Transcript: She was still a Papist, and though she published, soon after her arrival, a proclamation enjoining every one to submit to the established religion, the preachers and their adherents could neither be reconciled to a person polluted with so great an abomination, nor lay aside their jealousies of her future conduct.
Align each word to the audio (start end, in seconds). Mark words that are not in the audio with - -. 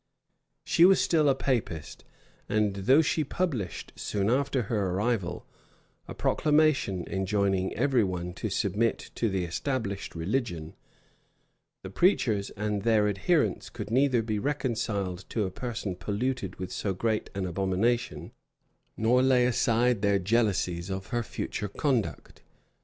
She 0.63 0.83
was 0.83 0.99
still 0.99 1.29
a 1.29 1.35
Papist, 1.35 2.03
and 2.49 2.73
though 2.75 3.03
she 3.03 3.23
published, 3.23 3.93
soon 3.95 4.31
after 4.31 4.63
her 4.63 4.89
arrival, 4.93 5.45
a 6.07 6.15
proclamation 6.15 7.03
enjoining 7.07 7.71
every 7.75 8.03
one 8.03 8.33
to 8.33 8.49
submit 8.49 9.11
to 9.13 9.29
the 9.29 9.43
established 9.45 10.15
religion, 10.15 10.73
the 11.83 11.91
preachers 11.91 12.49
and 12.57 12.81
their 12.81 13.07
adherents 13.07 13.69
could 13.69 13.91
neither 13.91 14.23
be 14.23 14.39
reconciled 14.39 15.19
to 15.29 15.43
a 15.45 15.51
person 15.51 15.95
polluted 15.95 16.55
with 16.55 16.71
so 16.71 16.95
great 16.95 17.29
an 17.35 17.45
abomination, 17.45 18.31
nor 18.97 19.21
lay 19.21 19.45
aside 19.45 20.01
their 20.01 20.17
jealousies 20.17 20.89
of 20.89 21.09
her 21.09 21.21
future 21.21 21.69
conduct. 21.69 22.41